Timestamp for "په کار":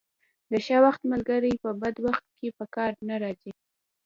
2.57-2.91